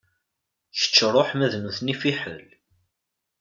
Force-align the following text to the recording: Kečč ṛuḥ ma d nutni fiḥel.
Kečč 0.77 0.95
ṛuḥ 1.13 1.29
ma 1.37 1.47
d 1.51 1.53
nutni 1.59 1.95
fiḥel. 2.01 2.39